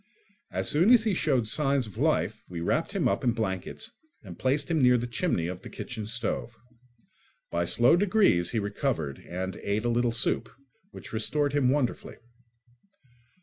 As 0.49 0.67
soon 0.67 0.89
as 0.89 1.03
he 1.03 1.13
showed 1.13 1.47
signs 1.47 1.85
of 1.85 1.99
life 1.99 2.43
we 2.49 2.59
wrapped 2.59 2.93
him 2.93 3.07
up 3.07 3.23
in 3.23 3.33
blankets 3.33 3.91
and 4.23 4.39
placed 4.39 4.71
him 4.71 4.81
near 4.81 4.97
the 4.97 5.05
chimney 5.05 5.45
of 5.45 5.61
the 5.61 5.69
kitchen 5.69 6.07
stove. 6.07 6.57
By 7.51 7.65
slow 7.65 7.95
degrees 7.95 8.49
he 8.49 8.57
recovered 8.57 9.19
and 9.29 9.57
ate 9.57 9.85
a 9.85 9.89
little 9.89 10.11
soup, 10.11 10.49
which 10.89 11.13
restored 11.13 11.53
him 11.53 11.69
wonderfully. 11.69 12.15